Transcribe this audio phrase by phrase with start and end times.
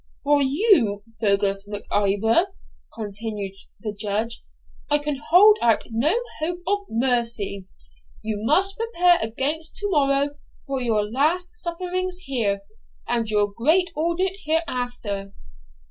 [0.23, 2.47] 'For you, Fergus Mac Ivor,'
[2.95, 4.41] continued the Judge,
[4.89, 7.67] 'I can hold out no hope of mercy.
[8.23, 12.63] You must prepare against to morrow for your last sufferings here,
[13.07, 15.33] and your great audit hereafter.'